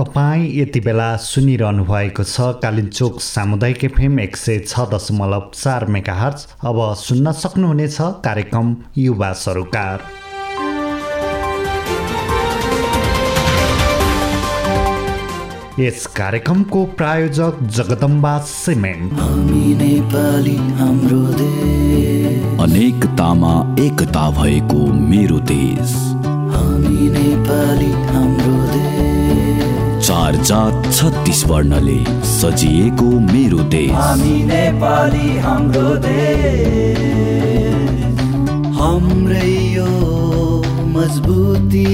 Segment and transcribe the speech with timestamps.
[0.00, 6.14] तपाईँ यति बेला सुनिरहनु भएको छ कालिम्चोक सामुदायिक एफएम एक सय छ दशमलव चार मेगा
[6.14, 9.98] हर्च अब सुन्न सक्नुहुनेछ कार्यक्रम युवा सरोकार
[15.80, 19.12] यस कार्यक्रमको प्रायोजक जगदम्बा सिमेन्ट
[19.82, 23.52] नेपाली हाम्रो देश। अनेकतामा
[23.84, 24.80] एकता भएको
[25.10, 25.94] मेरो देश।
[26.54, 28.59] हामी नेपाली हाम्रो
[30.10, 31.96] चार जात छत्तिस वर्णले
[32.28, 36.98] सजिएको मेरो देश। हामी नेपाली हाम्रो देश।
[38.78, 39.92] हाम्रै यो
[40.96, 41.84] मजबुती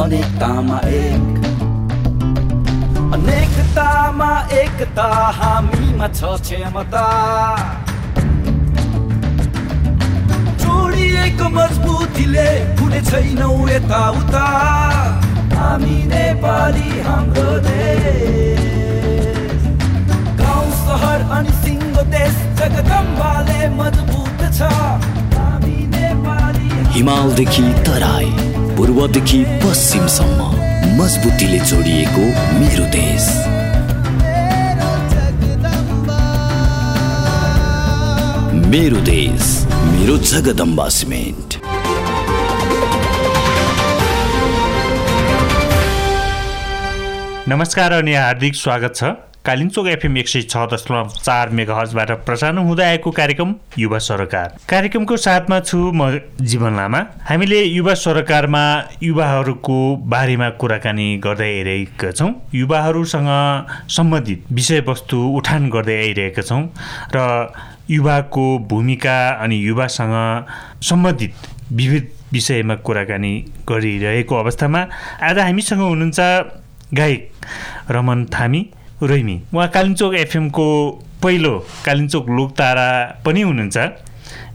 [0.00, 1.40] अनेकतामा एक।
[3.16, 4.30] अनेकतामा
[4.60, 5.08] एकता
[5.40, 7.06] हामीमा छ क्षमता।
[10.60, 12.48] जोडिएको मजबुतीले
[12.80, 14.44] हुने छैनौ यताउता।
[15.74, 18.60] हामी नेपाली हाम्रो देश।
[20.40, 24.68] गाउँ सहर अनि सिङ्गो देश जगदम्बाले मजबुत छ।
[25.34, 28.30] हामी नेपाली। हिमालदेखि तराई
[28.76, 30.46] पूर्वदेखि पश्चिमसम्म
[31.00, 32.28] मजबुतीले जोडिएको
[32.60, 33.26] मेरो देश।
[38.70, 39.50] मेरो देश
[39.90, 41.63] मेरो जगदम्बा सिमेन्ट।
[47.48, 49.04] नमस्कार अनि हार्दिक स्वागत छ।
[49.44, 54.54] कालिम्चोक एफएम एक सय छ दशमलव चार मेगा हजबाट प्रसारण हुँदै आएको कार्यक्रम युवा सरोकार।
[54.68, 56.08] कार्यक्रमको साथमा छु म
[56.40, 58.62] जीवन लामा। हामीले युवा सरोकारमा
[59.02, 59.76] युवाहरूको
[60.08, 63.28] बारेमा कुराकानी गर्दै आइरहेका छौँ। युवाहरूसँग
[63.92, 66.64] सम्बन्धित विषयवस्तु उठान गर्दै आइरहेका छौँ
[67.14, 67.52] र
[67.90, 70.16] युवाको भूमिका अनि युवासँग
[70.82, 71.32] सम्बन्धित
[71.72, 73.36] विविध विषयमा कुराकानी
[73.68, 74.86] गरिरहेको अवस्थामा
[75.22, 77.30] आज हामीसँग हुनुहुन्छ गायक
[77.90, 78.60] रमन थामी
[79.02, 80.66] रैमी उहाँ कालिम्चोक एफएमको
[81.22, 81.52] पहिलो
[81.84, 82.88] कालिम्चोक लोकतारा
[83.26, 83.76] पनि हुनुहुन्छ।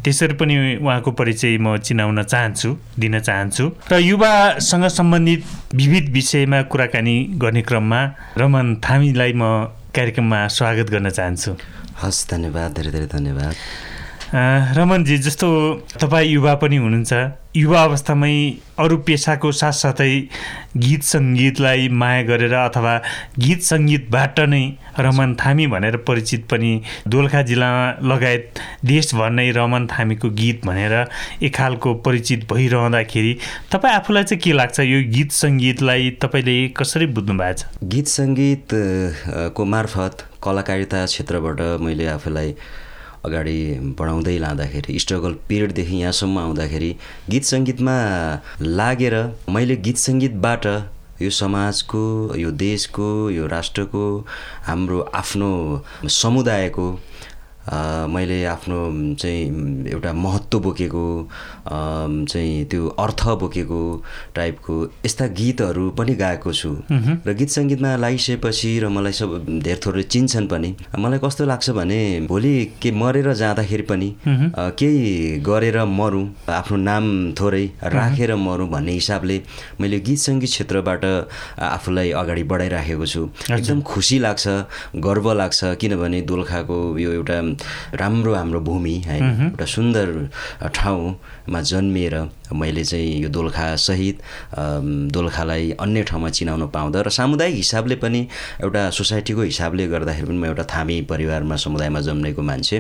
[0.04, 5.44] त्यसरी पनि उहाँको परिचय म चिनाउन चाहन्छु दिन चाहन्छु। र युवासँग सम्बन्धित
[5.76, 8.02] विविध विषयमा कुराकानी गर्ने क्रममा
[8.38, 9.44] रमन थामीलाई म
[9.96, 11.52] कार्यक्रममा स्वागत गर्न चाहन्छु।
[12.02, 13.56] हस् धन्यवाद। धेरै धेरै धन्यवाद।
[14.34, 15.48] रमनजी जस्तो
[16.00, 17.14] तपाईँ युवा पनि हुनुहुन्छ
[17.58, 18.34] युवा अवस्थामै
[18.80, 20.12] अरू पेसाको साथसाथै
[20.78, 22.92] गीत सङ्गीतलाई माया गरेर अथवा
[23.40, 24.62] गीत सङ्गीतबाट नै
[25.00, 26.70] रमन थामी भनेर परिचित पनि
[27.08, 30.94] दोलखा जिल्लामा लगायत देशभर नै रमन थामीको गीत भनेर
[31.42, 33.34] एक खालको परिचित भइरहँदाखेरि
[33.72, 34.80] तपाईँ आफूलाई चाहिँ के लाग्छ?
[34.82, 37.66] यो गीत सङ्गीतलाई तपाईँले कसरी बुझ्नु भएको छ?
[37.96, 42.54] गीत सङ्गीतको मार्फत कलाकारिता क्षेत्रबाट मैले आफूलाई
[43.26, 43.58] अगाडि
[44.00, 46.92] बढाउँदै लाँदाखेरि स्ट्रगल पिरियडदेखि यहाँसम्म आउँदाखेरि
[47.30, 47.96] गीत सङ्गीतमा
[48.62, 49.16] लागेर
[49.50, 50.66] मैले गीत सङ्गीतबाट
[51.22, 52.04] यो समाजको
[52.36, 54.04] यो देशको यो राष्ट्रको
[54.66, 55.52] हाम्रो आफ्नो
[56.16, 56.88] समुदायको
[57.70, 58.78] मैले आफ्नो
[59.16, 61.06] चाहिँ एउटा महत्त्व बोकेको
[61.70, 63.82] चाहिँ त्यो अर्थ बोकेको
[64.36, 64.76] टाइपको
[65.06, 70.48] यस्ता गीतहरू पनि गाएको छु। र गीत सङ्गीतमा लागिसकेपछि र मलाई सब धेर थोरै चिन्छन्
[70.50, 74.10] पनि मलाई कस्तो लाग्छ भने भोलि के मरेर जाँदाखेरि पनि
[74.58, 77.06] केही गरेर मरौँ आफ्नो नाम
[77.40, 79.42] थोरै राखेर मरौँ भन्ने हिसाबले
[79.82, 81.06] मैले गीत सङ्गीत क्षेत्रबाट
[81.70, 84.48] आफूलाई अगाडि बढाइराखेको छु। एकदम खुसी लाग्छ
[85.06, 87.38] गर्व लाग्छ किनभने दोलखाको यो एउटा
[87.94, 90.30] राम्रो हाम्रो भूमि है एउटा सुन्दर
[90.76, 92.16] ठाउँमा जन्मिएर
[92.54, 94.22] मैले चाहिँ यो दोलखा सहित
[95.14, 98.22] दोलखालाई अन्य ठाउँमा चिनाउन पाउँदा र सामुदायिक हिसाबले पनि
[98.64, 102.78] एउटा सोसाइटीको हिसाबले गर्दाखेरि पनि म एउटा थामी परिवारमा समुदायमा जन्मेको मान्छे।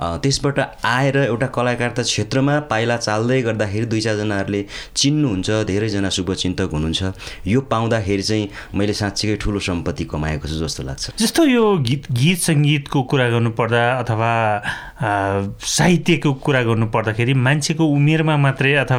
[0.00, 4.64] त्यसबाट आएर एउटा कलाकारिता क्षेत्रमा पाइला चाल्दै गर्दाखेरि दुई चारजनाहरूले
[4.96, 7.02] चिन्नुहुन्छ धेरैजना शुभचिन्तक हुनुहुन्छ।
[7.46, 12.38] यो पाउँदाखेरि चाहिँ मैले साँच्चीकै ठुलो सम्पत्ति कमाएको छु जस्तो लाग्छ। जस्तो यो गीत गीत
[12.48, 14.30] सङ्गीतको कुरा गर्नुपर्दा अथवा
[15.76, 18.95] साहित्यको कुरा गर्नु पर्दाखेरि मान्छेको उमेरमा मात्रै अथवा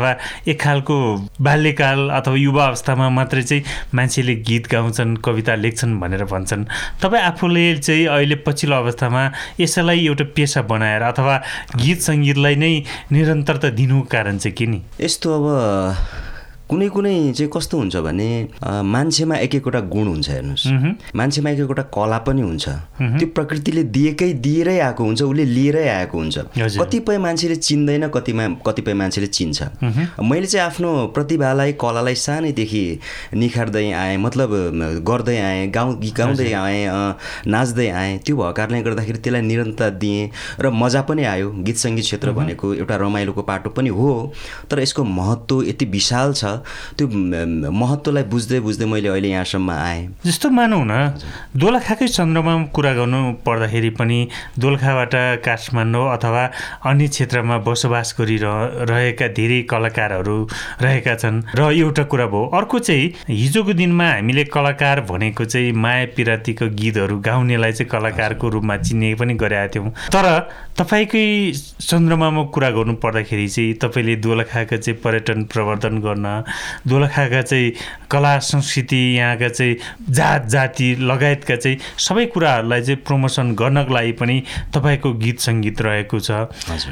[0.48, 0.96] एक खालको
[1.42, 3.64] बाल्यकाल अथवा युवा अवस्थामा मात्रै चाहिँ
[3.94, 6.66] मान्छेले गीत गाउँछन् कविता लेख्छन् भनेर भन्छन्।
[7.02, 9.24] तपाईँ आफूले चाहिँ अहिले पछिल्लो अवस्थामा
[9.60, 11.36] यसैलाई एउटा पेसा बनाएर अथवा
[11.76, 12.74] गीत सङ्गीतलाई नै
[13.12, 14.82] निरन्तरता दिनुको कारण चाहिँ के नि?
[15.02, 15.46] यस्तो अब
[16.70, 18.28] कुनै कुनै चाहिँ कस्तो हुन्छ भने
[18.84, 22.66] मान्छेमा एक एकवटा गुण हुन्छ हेर्नुहोस्। मान्छेमा एक एकवटा कला पनि हुन्छ।
[23.00, 26.38] त्यो प्रकृतिले दिएकै दिएरै आएको हुन्छ उसले लिएरै आएको हुन्छ।
[26.76, 29.60] कतिपय मान्छेले चिन्दैन कतिमा कतिपय मान्छेले चिन्छ।
[30.20, 32.84] मैले चाहिँ आफ्नो प्रतिभालाई कलालाई सानैदेखि
[33.40, 34.52] निखार्दै आएँ मतलब
[35.08, 36.84] गर्दै आएँ गाउँ गाउँदै आएँ
[37.48, 40.30] नाच्दै आएँ। त्यो भएको कारणले गर्दाखेरि त्यसलाई निरन्तरता दिएँ
[40.60, 44.12] र मजा पनि आयो। गीत सङ्गीत क्षेत्र भनेको एउटा रमाइलोको पाटो पनि हो।
[44.68, 46.57] तर यसको महत्त्व यति विशाल छ
[46.98, 47.08] त्यो
[47.72, 50.94] महत्त्वलाई बुझ्दै बुझ्दै मैले अहिले यहाँसम्म आएँ। जस्तो मानौँ न
[51.56, 54.20] दोलखाकै चन्द्रमा कुरा गर्नु पर्दाखेरि पनि
[54.60, 55.16] दोलखाबाट
[55.46, 56.44] काठमाडौँ अथवा
[56.86, 58.56] अन्य क्षेत्रमा बसोबास गरिरह
[58.90, 60.38] रहेका धेरै कलाकारहरू
[60.82, 66.06] रहेका छन् र एउटा कुरा भयो अर्को चाहिँ हिजोको दिनमा हामीले कलाकार भनेको चाहिँ माया
[66.16, 70.26] पिरातीको गीतहरू गाउनेलाई चाहिँ कलाकारको रूपमा चिन्ने पनि गरेका थियौँ। तर
[70.78, 71.26] तपाईँकै
[71.82, 76.26] चन्द्रमामा कुरा गर्नु पर्दाखेरि चाहिँ तपाईँले दोलखाका चाहिँ पर्यटन प्रवर्धन गर्न
[76.88, 77.72] दोलखाका चाहिँ
[78.12, 79.76] कला संस्कृति यहाँका चाहिँ
[80.10, 84.38] जात जाति लगायतका चाहिँ सबै कुराहरूलाई चाहिँ प्रमोसन गर्नको लागि पनि
[84.74, 86.32] तपाईँको गीत सङ्गीत रहेको छ।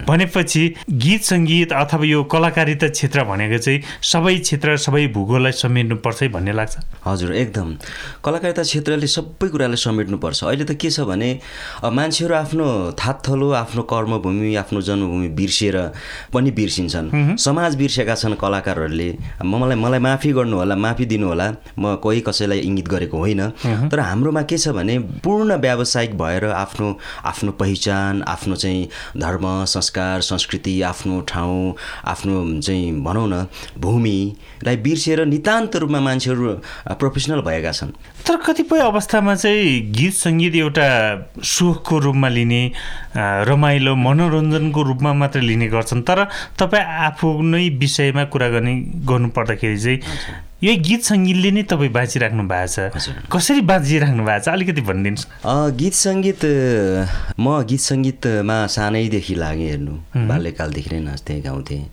[0.07, 6.27] भनेपछि गीत सङ्गीत अथवा यो कलाकारिता क्षेत्र भनेको चाहिँ सबै क्षेत्र सबै भूगोललाई समेट्नुपर्छ है
[6.35, 6.75] भन्ने लाग्छ।
[7.05, 7.67] हजुर एकदम।
[8.25, 11.29] कलाकारिता क्षेत्रले सबै कुरालाई समेट्नुपर्छ। अहिले त के छ भने
[11.83, 12.67] मान्छेहरू आफ्नो
[12.99, 15.77] थातथलो आफ्नो कर्मभूमि आफ्नो जन्मभूमि बिर्सिएर
[16.33, 19.09] पनि बिर्सिन्छन्। समाज बिर्सेका छन् कलाकारहरूले।
[19.45, 21.47] म मलाई मलाई माफी गर्नु होला माफी दिनु होला।
[21.79, 23.41] म कोही कसैलाई इङ्गित गरेको होइन।
[23.91, 26.87] तर हाम्रोमा के छ भने पूर्ण व्यावसायिक भएर आफ्नो
[27.25, 28.87] आफ्नो पहिचान आफ्नो चाहिँ
[29.21, 31.75] धर्म संस्कार संस्कृति आफ्नो ठाउँ
[32.05, 33.45] आफ्नो चाहिँ भनौँ न
[33.77, 36.53] भूमिलाई बिर्सिएर नितान्त रूपमा मान्छेहरू
[36.99, 37.91] प्रोफेसनल भएका छन्।
[38.25, 40.87] तर कतिपय अवस्थामा चाहिँ गीत सङ्गीत एउटा
[41.45, 42.61] सुखको रूपमा लिने
[43.49, 46.25] रमाइलो मनोरञ्जनको रूपमा मात्र लिने गर्छन्। तर
[46.57, 48.73] तपाईँ आफू नै विषयमा कुरा गर्ने
[49.05, 49.99] गर्नु पर्दाखेरि चाहिँ
[50.63, 54.47] यही गीत सङ्गीतले नै तपाईँ बाँचिराख्नु भएको छ। कसरी बाँचिराख्नु भएको छ?
[54.49, 56.41] अलिकति भनिदिनुहोस् गीत सङ्गीत
[57.37, 59.93] म गीत सङ्गीतमा सानैदेखि लागेँ हेर्नु।
[60.25, 61.83] बाल्यकालदेखि नै नाच्थेँ गाउँथेँ।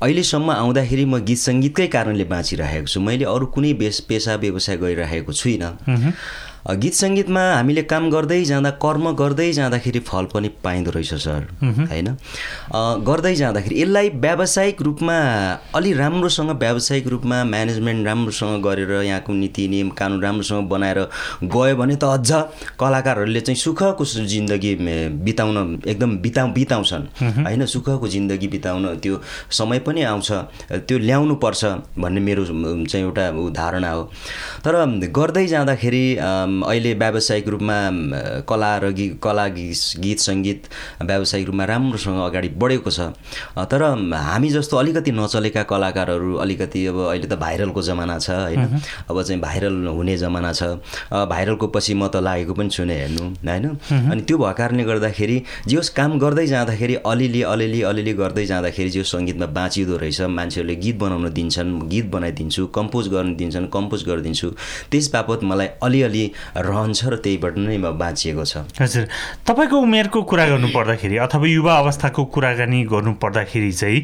[0.00, 5.32] अहिलेसम्म आउँदाखेरि म गीत सङ्गीतकै कारणले बाँचिरहेको छु। मैले अरू कुनै बेस पेसा व्यवसाय गरिरहेको
[5.32, 5.76] छुइनँ।
[6.60, 12.08] गीत सङ्गीतमा हामीले काम गर्दै जाँदा कर्म गर्दै जाँदाखेरि फल पनि पाइँदो रहेछ सर। होइन?
[12.12, 15.16] अ, गर्दै जाँदाखेरि यसलाई व्यावसायिक रूपमा
[15.74, 21.00] अलि राम्रोसँग व्यावसायिक रूपमा म्यानेजमेन्ट राम्रोसँग गरेर यहाँको नीति नियम कानुन राम्रोसँग बनाएर
[21.44, 22.30] गयो भने त अझ
[22.80, 24.74] कलाकारहरूले चाहिँ सुखको जिन्दगी
[25.24, 27.04] बिताउन एकदम बिताउ बिताउँछन्।
[27.44, 27.66] होइन?
[27.66, 29.20] सुखको जिन्दगी बिताउन त्यो
[29.50, 30.30] समय पनि आउँछ
[30.88, 31.64] त्यो ल्याउनु पर्छ
[31.98, 32.44] भन्ने मेरो
[32.84, 33.24] चाहिँ एउटा
[33.56, 34.02] धारणा हो।
[34.64, 36.04] तर गर्दै जाँदाखेरि
[36.66, 37.78] अहिले व्यावसायिक रूपमा
[38.48, 40.60] कला र गी कला गीत गीत सङ्गीत
[41.02, 43.00] व्यावसायिक रूपमा राम्रोसँग अगाडि बढेको छ।
[43.70, 43.82] तर
[44.12, 48.80] हामी जस्तो अलिकति नचलेका कलाकारहरू अलिकति अब अहिले त भाइरलको जमाना छ होइन?
[49.10, 50.62] अब चाहिँ भाइरल हुने जमाना छ।
[51.10, 53.66] भाइरलको पछि म त लागेको पनि छुइनँ हेर्नु होइन?
[54.10, 55.36] अनि त्यो भएको कारणले गर्दाखेरि
[55.68, 60.74] जे होस् काम गर्दै जाँदाखेरि अलिअलि अलिअलि अलिअलि गर्दै जाँदाखेरि जो सङ्गीतमा बाँचिँदो रहेछ मान्छेहरूले
[60.76, 64.48] गीत बनाउन दिन्छन् गीत बनाइदिन्छु कम्पोज गर्न दिन्छन् कम्पोज गरिदिन्छु।
[64.90, 66.24] त्यस बापत मलाई अलिअलि
[66.56, 69.04] रहन्छ र त्यहीबाट नै म बाँचिएको छ। हजुर
[69.46, 74.00] तपाईँको उमेरको कुरा गर्नु पर्दाखेरि अथवा युवा अवस्थाको कुराकानी गर्नु पर्दाखेरि चाहिँ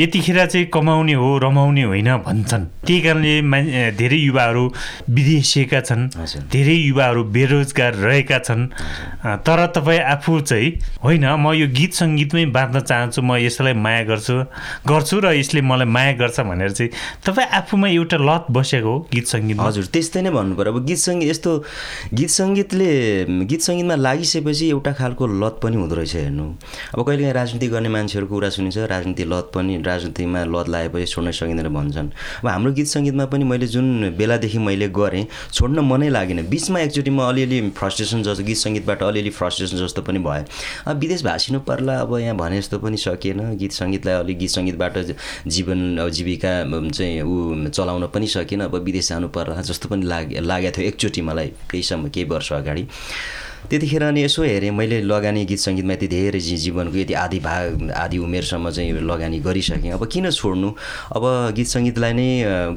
[0.00, 4.64] यतिखेर चाहिँ कमाउने हो रमाउने होइन भन्छन्। त्यही कारणले धेरै युवाहरू
[5.10, 6.08] विदेशिएका छन्।
[6.52, 8.66] धेरै युवाहरू बेरोजगार रहेका छन्।
[9.46, 10.68] तर तपाईँ आफू चाहिँ
[11.04, 14.36] होइन म यो गीत सङ्गीतमै बाँच्न चाहन्छु म यसलाई माया गर्छु
[14.88, 16.90] गर्छु र यसले मलाई माया गर्छ भनेर चाहिँ
[17.24, 19.64] तपाईँ आफूमा एउटा लत बसेको हो गीत सङ्गीतमा?
[19.64, 21.50] हजुर त्यस्तै नै भन्नु पऱ्यो। अब गीत सङ्गीत यस्तो
[22.14, 22.90] गीत सङ्गीतले
[23.50, 26.46] गीत सङ्गीतमा लागिसकेपछि एउटा खालको लत पनि हुँदो रहेछ हेर्नु।
[26.94, 31.68] अब कहिलेकाहीँ राजनीति गर्ने मान्छेहरूको कुरा सुनिन्छ राजनीति लत पनि राजनीतिमा लत लागेपछि छोड्न सकिँदैन
[31.74, 32.08] भन्छन्।
[32.42, 37.10] अब हाम्रो गीत सङ्गीतमा पनि मैले जुन बेलादेखि मैले गरेँ छोड्न मनै लागेन। बिचमा एकचोटि
[37.10, 40.44] म अलिअलि फ्रस्ट्रेसन जस्तो गीत सङ्गीतबाट अलिअलि फ्रस्ट्रेसन जस्तो पनि भयो
[40.90, 44.94] अब विदेश भाषिनु पर्ला अब यहाँ भने जस्तो पनि सकिएन। गीत सङ्गीतलाई अलिक गीत सङ्गीतबाट
[45.46, 46.52] जीवन जीविका
[46.90, 51.22] चाहिँ ऊ चलाउन पनि सकिनँ अब विदेश जानु पर्ला जस्तो पनि लाग लागेको थियो एकचोटि
[51.22, 52.84] मलाई। केही समय केही वर्ष अगाडि।
[53.68, 57.90] त्यतिखेर अनि यसो हेरेँ मैले लगानी गीत सङ्गीतमा यति धेरै जी जीवनको यति आधी भाग
[57.92, 60.68] आधी उमेरसम्म चाहिँ लगानी गरिसकेँ। अब किन छोड्नु?
[61.16, 61.24] अब
[61.56, 62.28] गीत सङ्गीतलाई नै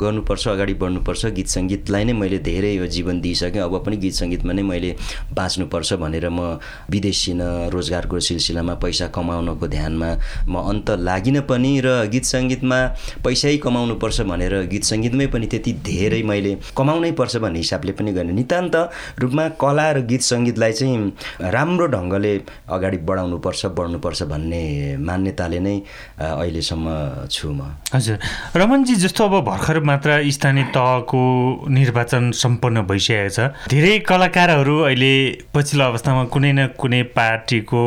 [0.01, 4.53] गर्नुपर्छ अगाडि बढ्नुपर्छ। गीत सङ्गीतलाई नै मैले धेरै यो जीवन दिइसकेँ। अब पनि गीत सङ्गीतमा
[4.53, 4.91] नै मैले
[5.31, 6.59] बाँच्नुपर्छ भनेर म
[6.91, 7.41] विदेशिन
[7.73, 10.09] रोजगारको सिलसिलामा पैसा कमाउनको ध्यानमा
[10.47, 12.79] म अन्त लागिनँ पनि र गीत सङ्गीतमा
[13.23, 18.33] पैसै कमाउनुपर्छ भनेर गीत सङ्गीतमै पनि त्यति धेरै मैले कमाउनै पर्छ भन्ने हिसाबले पनि गर्ने।
[18.33, 18.75] नितान्त
[19.21, 22.33] रूपमा कला र गीत सङ्गीतलाई चाहिँ राम्रो ढङ्गले
[22.69, 24.63] अगाडि बढाउनुपर्छ बढ्नुपर्छ भन्ने
[24.99, 25.75] मान्यताले नै
[26.19, 26.85] अहिलेसम्म
[27.29, 27.61] छु म।
[27.93, 28.17] हजुर।
[28.55, 31.21] रमनजी जस्तो अब भर्खर मात्र स्थानीय तहको
[31.69, 35.13] निर्वाचन सम्पन्न भइसकेको छ धेरै कलाकारहरू अहिले
[35.53, 37.83] पछिल्लो अवस्थामा कुनै न कुनै पार्टीको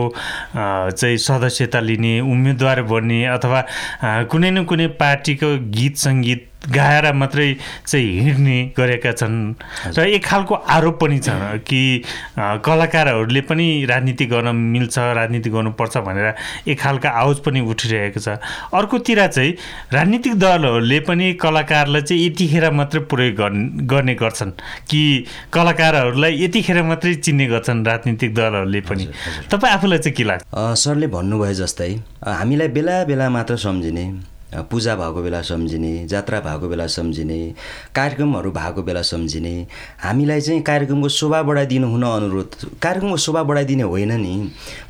[0.55, 3.61] चाहिँ सदस्यता लिने उम्मेदवार बन्ने अथवा
[4.33, 7.49] कुनै न कुनै पार्टीको गीत सङ्गीत गाएर मात्रै
[7.87, 9.55] चाहिँ हिँड्ने गरेका छन्।
[9.97, 11.31] र एक खालको आरोप पनि छ
[11.63, 12.03] कि
[12.37, 16.35] कलाकारहरूले पनि राजनीति गर्न मिल्छ राजनीति गर्नुपर्छ भनेर
[16.69, 18.39] एक खालका आवाज पनि उठिरहेको छ।
[18.75, 19.53] अर्कोतिर चाहिँ
[19.93, 24.53] राजनीतिक दलहरूले पनि कलाकारलाई चाहिँ यतिखेर मात्रै प्रयोग गर्ने गर्छन्
[24.91, 25.03] कि
[25.53, 29.05] कलाकारहरूलाई यतिखेर मात्रै चिन्ने गर्छन् राजनीतिक दलहरूले पनि।
[29.51, 30.45] तपाईँ आफूलाई चाहिँ के लाग्छ?
[30.55, 31.93] सरले भन्नुभयो जस्तै
[32.27, 34.05] हामीलाई बेला बेला मात्र सम्झिने
[34.71, 37.39] पूजा भएको बेला सम्झिने जात्रा भएको बेला सम्झिने
[37.95, 39.55] कार्यक्रमहरू भएको बेला सम्झिने
[40.03, 42.51] हामीलाई चाहिँ कार्यक्रमको शोभा बढाइदिनु हुन अनुरोध
[42.83, 44.35] कार्यक्रमको शोभा बढाइदिने होइन नि।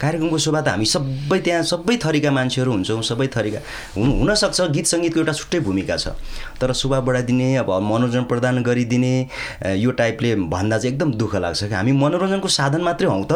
[0.01, 3.61] कार्यक्रमको शोभा त हामी सबै त्यहाँ सबै थरीका मान्छेहरू हुन्छौँ सबै थरीका
[3.97, 6.15] हुन हुनसक्छ गीत सङ्गीतको एउटा छुट्टै भूमिका छ।
[6.61, 9.15] तर शोभा बढाइदिने अब मनोरञ्जन प्रदान गरिदिने
[9.77, 13.33] यो टाइपले भन्दा चाहिँ एकदम दुःख लाग्छ कि हामी मनोरञ्जनको साधन मात्रै हौँ त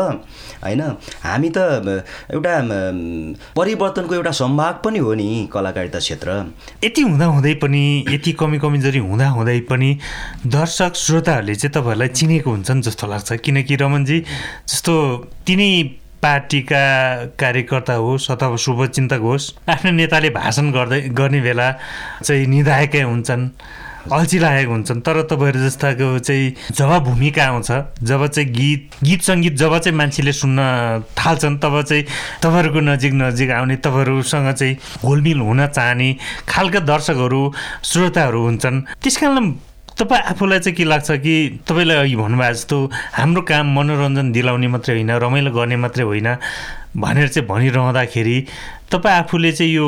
[0.63, 0.83] होइन?
[1.25, 1.59] हामी त
[2.31, 2.55] एउटा
[3.57, 6.20] परिवर्तनको एउटा सम्भाग पनि हो नि कलाकारिता क्षेत्र।
[6.85, 9.99] यति हुँदाहुँदै पनि यति कमी कमजोरी हुँदाहुँदै पनि
[10.47, 14.19] दर्शक श्रोताहरूले चाहिँ तपाईँहरूलाई चिनेको हुन्छन् जस्तो लाग्छ। किनकि रमनजी
[14.69, 14.95] जस्तो
[15.47, 15.71] तिनै
[16.23, 16.85] पार्टीका
[17.41, 21.69] कार्यकर्ता होस् अथवा शुभचिन्तक होस् आफ्नो नेताले भाषण गर्दै गर्ने बेला
[22.25, 23.49] चाहिँ निधाएकै हुन्छन्।
[24.01, 27.71] अल्छी लागेको हुन्छन् तर तपाईँहरू जस्ताको चाहिँ जब भूमिका आउँछ
[28.03, 30.59] जब चाहिँ गीत गीत सङ्गीत जब चाहिँ मान्छेले सुन्न
[31.13, 32.05] थाल्छन् तब चाहिँ
[32.41, 36.09] तपाईँहरूको नजिक नजिक आउने तपाईँहरूसँग चाहिँ घोलमिल हुन चाहने
[36.49, 37.43] खालका दर्शकहरू
[37.85, 39.53] श्रोताहरू हुन्छन्। त्यस कारण
[39.99, 41.35] तपाईँ आफूलाई चाहिँ के लाग्छ कि
[41.69, 42.77] तपाईँलाई अघि भन्नुभएको जस्तो
[43.13, 46.29] हाम्रो काम मनोरञ्जन दिलाउने मात्रै होइन रमाइलो गर्ने मात्रै होइन
[46.97, 48.37] भनेर चाहिँ भनिरहँदाखेरि
[48.91, 49.87] तपाईँ आफूले चाहिँ यो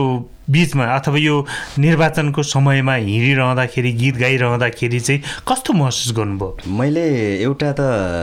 [0.50, 1.46] बिचमा अथवा यो
[1.78, 6.56] निर्वाचनको समयमा हिँडिरहँदाखेरि गीत गाइरहँदाखेरि चाहिँ कस्तो महसुस गर्नुभयो?
[6.66, 7.04] मैले
[7.42, 7.80] एउटा त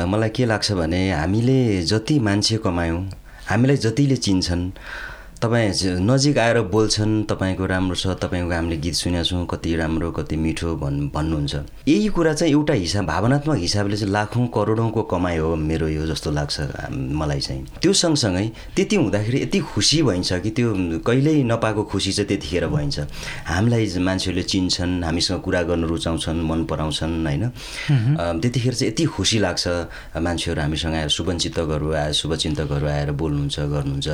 [0.07, 3.01] मलाई के लाग्छ भने हामीले जति मान्छे कमायौँ
[3.49, 4.69] हामीलाई जतिले चिन्छन्
[5.39, 10.35] तपाईँ नजिक आएर बोल्छन् तपाईँको राम्रो छ तपाईँको हामीले गीत सुनेका छौँ कति राम्रो कति
[10.35, 11.55] मिठो भन् भन्नुहुन्छ।
[11.87, 16.31] यही कुरा चाहिँ एउटा हिसाब भावनात्मक हिसाबले चाहिँ लाखौँ करोडौँको कमाइ हो मेरो यो जस्तो
[16.35, 20.73] लाग्छ मलाई चाहिँ। त्यो सँगसँगै त्यति हुँदाखेरि यति खुसी भइन्छ कि त्यो
[21.07, 22.99] कहिल्यै नपाएको खुसी चाहिँ त्यतिखेर भइन्छ।
[23.47, 27.43] हामीलाई मान्छेहरूले चिन्छन् हामीसँग कुरा गर्न रुचाउँछन् मन पराउँछन् होइन?
[28.43, 29.63] त्यतिखेर चाहिँ यति खुसी लाग्छ
[30.19, 34.07] मान्छेहरू हामीसँग आएर शुभचिन्तकहरू आएर शुभचिन्तकहरू आएर बोल्नुहुन्छ गर्नुहुन्छ।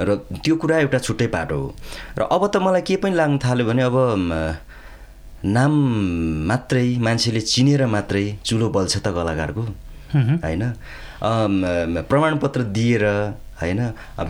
[0.00, 1.68] र त्यो कुरा एउटा छुट्टै पाटो हो।
[2.18, 3.96] र अब त मलाई के पनि लाग्न थाल्यो भने अब
[5.44, 5.72] नाम
[6.48, 9.62] मात्रै मान्छेले चिनेर मात्रै चुलो बल्छ त कलाकारको
[10.44, 10.62] होइन?
[12.08, 13.04] प्रमाणपत्र दिएर
[13.60, 13.80] होइन?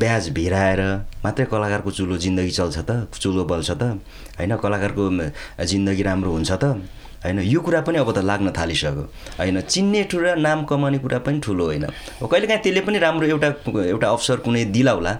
[0.00, 0.80] ब्याज भिराएर
[1.24, 3.82] मात्रै कलाकारको चुलो जिन्दगी चल्छ त चुलो बल्छ त
[4.38, 4.52] होइन?
[4.58, 5.02] कलाकारको
[5.64, 6.64] जिन्दगी राम्रो हुन्छ त।
[7.24, 9.02] होइन यो कुरा पनि अब त लाग्न थालिसक्यो।
[9.40, 11.84] होइन चिन्ने ठुलो नाम कमाउने कुरा पनि ठुलो होइन।
[12.20, 13.48] कहिलेकाहीँ त्यसले पनि राम्रो एउटा
[13.88, 15.12] एउटा अवसर कुनै दिलाउला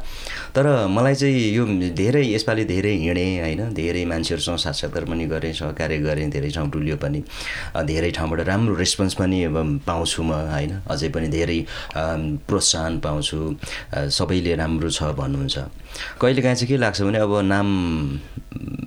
[0.55, 1.65] तर मलाई चाहिँ यो
[1.97, 6.97] धेरै यसपालि धेरै हिँडेँ होइन। धेरै मान्छेहरूसँग साक्षात्कार पनि गरेँ सहकार्य गरेँ धेरै ठाउँ डुल्यो
[7.01, 7.21] पनि।
[7.89, 9.39] धेरै ठाउँबाट राम्रो रेस्पोन्स पनि
[9.89, 11.59] पाउँछु म होइन। अझै पनि धेरै
[12.49, 13.39] प्रोत्साहन पाउँछु।
[14.13, 15.57] सबैले राम्रो छ भन्नुहुन्छ।
[16.21, 17.67] कहिलेकाहीँ चाहिँ के लाग्छ भने अब नाम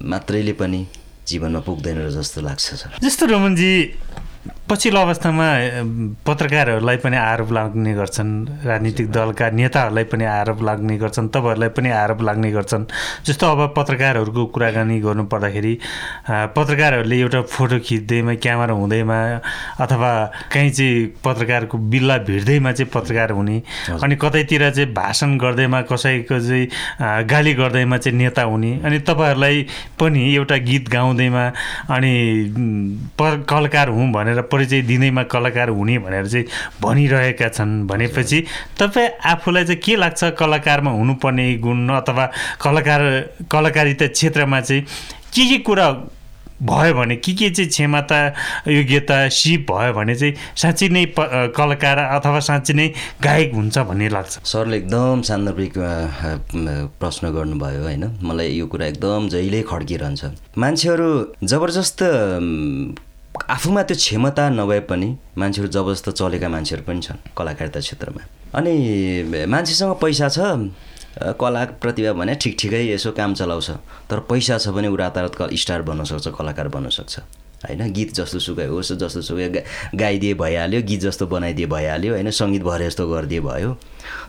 [0.06, 0.82] मात्रैले पनि
[1.28, 3.74] जीवनमा पुग्दैन जस्तो लाग्छ सर। जस्तो रमनजी
[4.68, 5.48] पछिल्लो अवस्थामा
[6.28, 8.32] पत्रकारहरूलाई पनि आरोप लाग्ने गर्छन्
[8.68, 12.86] राजनीतिक दलका नेताहरूलाई पनि आरोप लाग्ने गर्छन् तपाईँहरूलाई पनि आरोप लाग्ने गर्छन्।
[13.26, 15.74] जस्तो अब पत्रकारहरूको कुराकानी गर्नु पर्दाखेरि
[16.52, 19.20] पत्रकारहरूले एउटा फोटो खिच्दैमा क्यामेरा हुँदैमा
[19.88, 20.12] अथवा
[20.52, 23.58] कहीँ चाहिँ पत्रकारको बिल्ला भिड्दैमा चाहिँ पत्रकार हुने
[24.04, 26.68] अनि कतैतिर चाहिँ भाषण गर्दैमा कसैको चाहिँ
[27.32, 29.66] गाली गर्दैमा चाहिँ नेता हुने अनि तपाईँहरूलाई
[30.00, 31.48] पनि एउटा गीत गाउँदैमा
[31.96, 32.14] अनि
[33.48, 36.46] कलाकार हुँ भनेर परिचय दिँदैमा कलाकार हुने भनेर चाहिँ
[36.82, 38.44] भनिरहेका छन्। भनेपछि
[38.82, 42.26] तपाईँ आफूलाई चाहिँ के लाग्छ कलाकारमा हुनुपर्ने गुण अथवा
[42.58, 43.02] कलाकार
[43.52, 44.82] कलाकारिता क्षेत्रमा चाहिँ
[45.34, 45.88] के के कुरा
[46.58, 48.20] भयो भने के के चाहिँ क्षमता
[48.68, 51.06] योग्यता सिप भयो भने चाहिँ साँच्चै नै
[51.54, 52.88] कलाकार अथवा साँच्चै नै
[53.22, 54.42] गायक हुन्छ भन्ने लाग्छ?
[54.42, 55.74] सरले एकदम सान्दर्भिक
[56.98, 61.10] प्रश्न गर्नुभयो होइन। मलाई यो कुरा एकदम जहिल्यै खड्किरहन्छ। मान्छेहरू
[61.46, 62.00] जबरजस्त
[63.50, 68.22] आफूमा त्यो क्षमता नभए पनि मान्छेहरू जबरजस्त चलेका मान्छेहरू पनि छन् कलाकारिता क्षेत्रमा।
[68.56, 68.74] अनि
[69.48, 70.40] मान्छेसँग पैसा छ
[71.40, 73.70] कला प्रतिभा भने ठिक ठिकै यसो काम चलाउँछ।
[74.10, 77.20] तर पैसा छ भने ऊ रातारात स्टार बन्न सक्छ कलाकार बन्न सक्छ।
[77.66, 77.82] होइन?
[77.94, 79.62] गीत जस्तो सुकै होस् जस्तो सुकै गा
[79.98, 82.30] गाइदिए भइहाल्यो गीत जस्तो बनाइदिए भइहाल्यो होइन?
[82.32, 83.74] सङ्गीत भरे जस्तो गरिदिए भयो।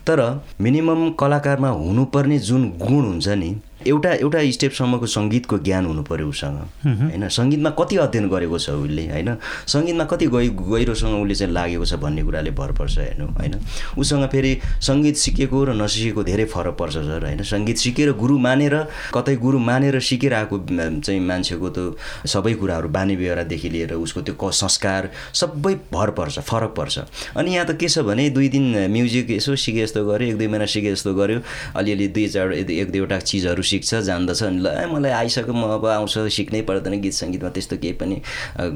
[0.06, 3.50] तर मिनिमम कलाकारमा हुनुपर्ने जुन गुण हुन्छ नि
[3.87, 7.28] एउटा एउटा स्टेपसम्मको सङ्गीतको ज्ञान हुनु पऱ्यो उसँग होइन?
[7.28, 9.30] सङ्गीतमा कति अध्ययन गरेको छ उसले होइन?
[9.66, 13.54] सङ्गीतमा कति गहि गहिरोसँग उसले चाहिँ लागेको छ भन्ने कुराले भर पर्छ हेर्नु होइन?
[13.99, 17.42] उसँग फेरि सङ्गीत सिकेको र नसिकेको धेरै फरक पर्छ सर होइन?
[17.42, 18.75] सङ्गीत सिकेर गुरु मानेर
[19.14, 20.58] कतै गुरु मानेर सिकेर आएको
[21.06, 21.85] चाहिँ मान्छेको त्यो
[22.26, 26.99] सबै कुराहरू बानी बेहोरादेखि लिएर उसको त्यो क संस्कार सबै भर पर्छ फरक पर्छ।
[27.38, 30.47] अनि यहाँ त के छ भने दुई दिन म्युजिक यसो सिके जस्तो गऱ्यो एक दुई
[30.50, 31.40] महिना सिके जस्तो गऱ्यो।
[31.78, 35.87] अलिअलि दुई चार एक एक दुईवटा चिजहरू सिक्छ जान्दछ अनि ल मलाई आइसक्यो म अब
[35.87, 38.16] आउँछ सिक्नै पर्दैन गीत सङ्गीतमा त्यस्तो केही पनि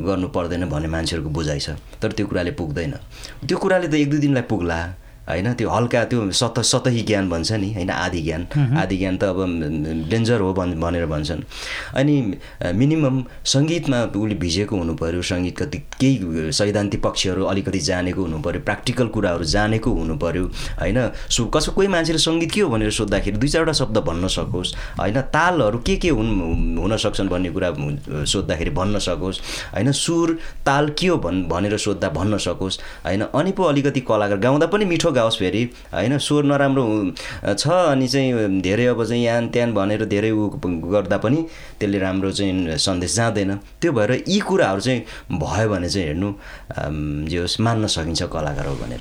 [0.06, 2.92] गर्नु पर्दैन भन्ने मान्छेहरूको बुझाइ छ। तर त्यो कुराले पुग्दैन।
[3.48, 4.78] त्यो कुराले त एक दुई दिनलाई पुग्ला।
[5.28, 8.42] होइन त्यो हल्का त्यो सत सतही ज्ञान भन्छ नि होइन आदि ज्ञान।
[8.78, 9.38] आदि ज्ञान त अब
[10.10, 11.42] डेन्जर हो भन् भनेर भन्छन्।
[11.94, 12.14] अनि
[12.74, 15.64] मिनिमम सङ्गीतमा उसले भिजेको हुनु पऱ्यो सङ्गीतका
[16.00, 20.44] केही सैद्धान्तिक पक्षहरू अलिकति जानेको हुनु पऱ्यो प्र्याक्टिकल कुराहरू जानेको हुनु पऱ्यो
[20.80, 20.98] होइन।
[21.30, 25.20] सु कसो कोही मान्छेले सङ्गीत के हो भनेर सोद्धाखेरि दुई चारवटा शब्द भन्न सकोस् होइन।
[25.30, 27.70] तालहरू के के हुन् हुन सक्छन् भन्ने कुरा
[28.26, 29.40] सोद्धाखेरि भन्न सकोस्
[29.74, 34.38] होइन। सुर ताल के हो भन् भनेर सोद्धा भन्न सकोस् होइन। अनि पो अलिकति कलाकार
[34.38, 36.84] गाउँदा पनि मिठो गाओस् फेरि। होइन स्वर नराम्रो
[37.54, 40.48] छ अनि चाहिँ धेरै अब चाहिँ यान त्यान भनेर धेरै उ
[40.92, 41.44] गर्दा पनि
[41.80, 45.00] त्यसले राम्रो चाहिँ सन्देश जाँदैन। त्यो भएर यी कुराहरू चाहिँ
[45.32, 46.30] भयो भने चाहिँ हेर्नु
[47.30, 49.00] जे होस् मान्न सकिन्छ कलाकार हो भनेर।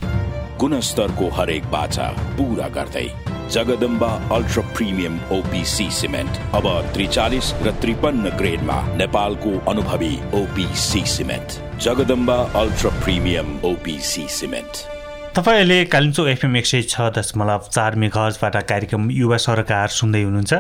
[0.60, 3.08] गुणस्तरको हरेक बाचा पूरा गर्दै
[3.52, 6.38] Jagdamba ultra premium OPC cement.
[6.56, 11.60] अब त्रिचालिस र त्रिपन्न ग्रेडमा नेपालको अनुभवी OPC cement.
[11.84, 15.01] Jagdamba ultra premium OPC cement.
[15.32, 20.54] तपाईँले कालिम्चोक एफएम एक सय छ दशमलव चार मेघजबाट कार्यक्रम युवा सरकार सुन्दै हुनुहुन्छ।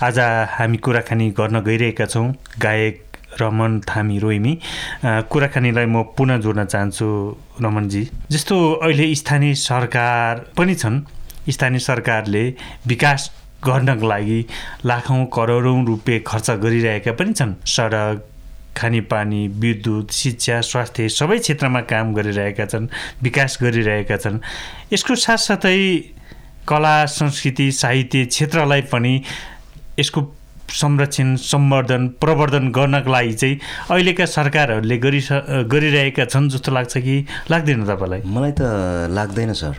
[0.00, 0.18] आज
[0.56, 2.96] हामी कुराकानी गर्न गइरहेका छौँ। गायक
[3.40, 4.52] रमन थामी रोइमी
[5.04, 7.08] कुराकानीलाई म पुनः जोड्न चाहन्छु
[7.60, 8.56] रमनजी जस्तो
[8.88, 11.00] अहिले स्थानीय सरकार पनि छन्
[11.52, 12.44] स्थानीय सरकारले
[12.88, 13.30] विकास
[13.64, 14.40] गर्नको लागि
[14.86, 18.24] लाखौँ करोडौँ रुपियाँ खर्च गरिरहेका पनि छन्। सडक
[18.76, 22.88] खानेपानी विद्युत शिक्षा स्वास्थ्य सबै क्षेत्रमा काम गरिरहेका छन्
[23.22, 24.40] विकास गरिरहेका छन्।
[24.92, 25.78] यसको साथसाथै
[26.68, 29.22] कला संस्कृति साहित्य क्षेत्रलाई पनि
[29.98, 30.20] यसको
[30.66, 33.58] संरक्षण सम्वर्धन प्रवर्धन गर्नको लागि चाहिँ
[33.90, 35.28] अहिलेका सरकारहरूले गरिस
[35.70, 37.16] गरिरहेका छन् जस्तो लाग्छ कि
[37.50, 38.20] लाग्दैन तपाईँलाई?
[38.26, 38.62] मलाई त
[39.14, 39.74] लाग्दैन सर।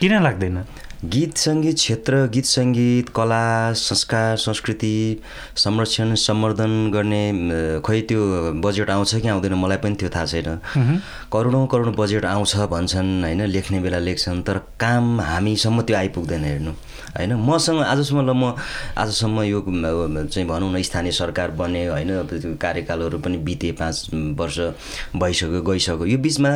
[0.00, 0.56] किन लाग्दैन?
[1.04, 5.22] गीत सङ्गीत क्षेत्र गीत सङ्गीत कला संस्कार संस्कृति
[5.56, 8.22] संरक्षण सम्वर्धन गर्ने खोइ त्यो
[8.58, 10.58] बजेट आउँछ कि आउँदैन मलाई पनि त्यो थाहा छैन।
[11.32, 16.72] करोडौँ करोड बजेट आउँछ भन्छन् होइन लेख्ने बेला लेख्छन् तर काम हामीसम्म त्यो आइपुग्दैन हेर्नु।
[17.16, 17.32] होइन?
[17.34, 18.54] मसँग आजसम्म ल म
[18.98, 22.56] आजसम्म यो चाहिँ भनौँ न स्थानीय सरकार बने होइन?
[22.60, 24.58] कार्यकालहरू पनि बिते पाँच वर्ष
[25.16, 26.52] भइसक्यो गइसक्यो। यो बिचमा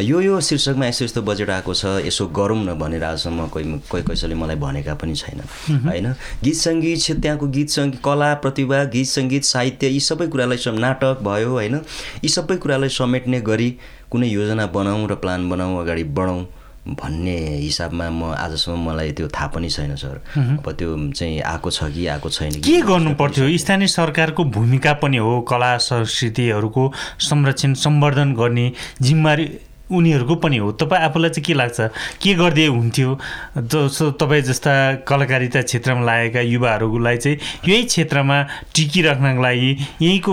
[0.00, 4.02] यो यो शीर्षकमा यस्तो यस्तो बजेट आएको छ यसो गरौँ न भनेर आजसम्म कोही कोही
[4.02, 5.40] कसैले मलाई भनेका पनि छैन
[5.88, 6.12] होइन?
[6.44, 11.50] गीत सङ्गीत त्यहाँको गीत सङ्गीत कला प्रतिभा गीत सङ्गीत साहित्य यी सबै कुरालाई नाटक भयो
[11.50, 11.80] होइन?
[12.24, 13.70] यी सबै कुरालाई समेट्ने गरी
[14.10, 16.44] कुनै योजना बनाऊँ र प्लान बनाऊँ अगाडि बढौँ
[16.88, 21.92] भन्ने हिसाबमा म आजसम्म मलाई त्यो थाहा पनि छैन सर। अब त्यो चाहिँ आएको छ
[21.92, 23.44] कि आएको छैन कि गर्नु पर्थ्यो?
[23.58, 28.72] स्थानीय सरकारको भूमिका पनि हो कला संस्कृतिहरूको संरक्षण सम्वर्धन गर्ने
[29.02, 29.46] जिम्मेवारी
[29.90, 31.80] उनीहरूको पनि हो। तपाईँ आफूलाई चाहिँ के लाग्छ?
[32.22, 33.18] के गरिदिए हुन्थ्यो?
[33.58, 34.72] जस्तो तपाईँ जस्ता
[35.08, 38.42] कलाकारिता क्षेत्रमा लागेका युवाहरूलाई चाहिँ यही क्षेत्रमा
[38.74, 39.70] टिकिराख्नको लागि
[40.02, 40.32] यहीँको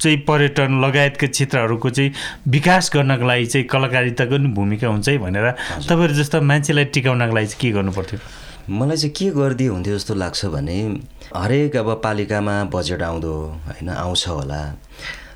[0.00, 2.12] चाहिँ पर्यटन लगायतका क्षेत्रहरूको चाहिँ
[2.48, 5.50] विकास गर्नको लागि चाहिँ कलाकारिताको पनि भूमिका हुन्छ है भनेर
[5.88, 8.18] तपाईँहरू जस्ता मान्छेलाई टिकाउनको लागि चाहिँ के गर्नु पर्थ्यो
[8.70, 10.78] मलाई चाहिँ के गरिदिए हुन्थ्यो जस्तो लाग्छ भने
[11.36, 13.32] हरेक अब पालिकामा बजेट आउँदो
[13.66, 14.60] होइन आउँछ होला।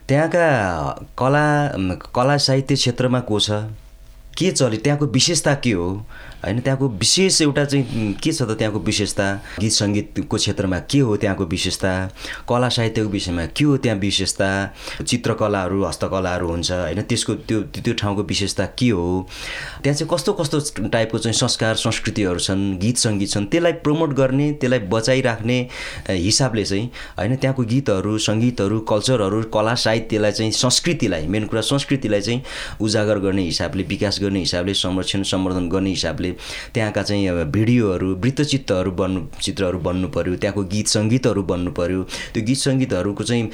[0.09, 0.47] त्यहाँका
[1.19, 1.69] कला
[2.15, 3.51] कला साहित्य क्षेत्रमा को छ?
[4.39, 6.07] के चल्यो त्यहाँको विशेषता के हो?
[6.45, 9.27] होइन त्यहाँको विशेष एउटा चाहिँ के छ त त्यहाँको विशेषता?
[9.61, 11.93] गीत सङ्गीतको क्षेत्रमा के हो त्यहाँको विशेषता?
[12.49, 14.49] कला साहित्यको विषयमा के हो त्यहाँ विशेषता?
[15.09, 19.29] चित्रकलाहरू हस्तकलाहरू हुन्छ होइन त्यसको त्यो त्यो ठाउँको विशेषता के हो?
[19.83, 24.51] त्यहाँ चाहिँ कस्तो कस्तो टाइपको चाहिँ संस्कार संस्कृतिहरू छन् गीत सङ्गीत छन् त्यसलाई प्रमोट गर्ने
[24.61, 25.59] त्यसलाई बचाइराख्ने
[26.11, 32.43] हिसाबले चाहिँ होइन त्यहाँको गीतहरू सङ्गीतहरू कल्चरहरू कला साहित्यलाई चाहिँ संस्कृतिलाई मेन कुरा संस्कृतिलाई चाहिँ
[32.81, 36.34] उजागर गर्ने हिसाबले विकास गर्ने हिसाबले संरक्षण सम्वर्धन गर्ने हिसाबले
[36.75, 42.03] त्यहाँका चाहिँ अब भिडियोहरू वृत्तचित्रहरू बन्नु चित्रहरू बन्नु पऱ्यो त्यहाँको गीत सङ्गीतहरू बन्नु पऱ्यो
[42.35, 43.51] त्यो गीत सङ्गीतहरूको चाहिँ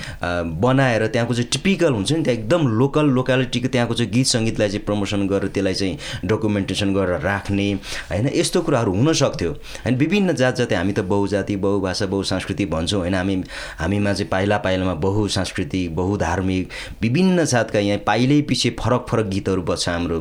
[0.61, 4.85] बनाएर त्यहाँको चाहिँ टिपिकल हुन्छ नि त्यहाँ एकदम लोकल लोकालिटीको त्यहाँको चाहिँ गीत सङ्गीतलाई चाहिँ
[4.85, 7.73] प्रमोसन गरेर त्यसलाई चाहिँ डकुमेन्टेसन गरेर राख्ने
[8.11, 8.29] होइन?
[8.35, 9.51] यस्तो कुराहरू हुन सक्थ्यो
[9.85, 13.15] होइन विभिन्न जात जाति हामी त बहुजाति बहुभाषा बहुसंस्कृति भन्छौँ होइन?
[13.15, 13.37] हामी
[13.79, 16.69] हामीमा चाहिँ पाइला पाइलामा बहुसांस्कृतिक बहुधार्मिक
[17.03, 20.21] विभिन्न जातका यहाँ पाइलै पछि फरक फरक गीतहरू बस्छ हाम्रो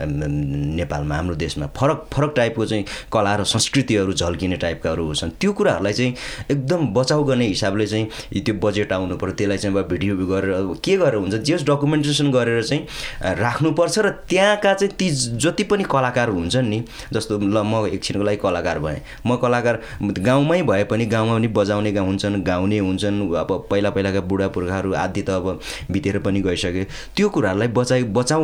[0.00, 5.52] नेपालमा हाम्रो देशमा। फरक फरक फरक टाइपको चाहिँ कला र संस्कृतिहरू झल्किने टाइपकाहरू छन् त्यो
[5.52, 6.14] कुराहरूलाई चाहिँ
[6.50, 10.52] एकदम बचाउ गर्ने हिसाबले चाहिँ त्यो बजेट आउनु पऱ्यो। त्यसलाई चाहिँ अब भिडियो गरेर
[10.84, 11.34] के गरेर हुन्छ?
[11.34, 16.82] जस डकुमेन्टेसन गरेर चाहिँ राख्नुपर्छ र त्यहाँका चाहिँ ती जति पनि कलाकार हुन्छन् नि
[17.12, 21.90] जस्तो ल म एकछिनको लागि कलाकार भएँ। म कलाकार गाउँमै भए पनि गाउँमा पनि बजाउने
[21.98, 26.84] हुन्छन् गाउने हुन्छन्। अब पहिला पहिलाका बुढा पुर्खाहरू आदि त अब बितेर पनि गइसके।
[27.16, 28.42] त्यो कुराहरूलाई बचाइ बचाउ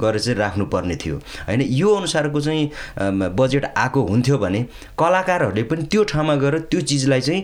[0.00, 1.60] गरेर चाहिँ राख्नुपर्ने थियो। होइन?
[1.66, 2.70] यो अनुसारको चाहिँ
[3.36, 4.64] बजेट आएको हुन्थ्यो भने
[4.98, 7.42] कलाकारहरूले पनि त्यो ठाउँमा गएर त्यो चिजलाई चाहिँ